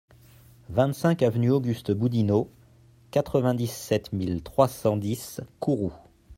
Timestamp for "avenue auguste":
1.21-1.91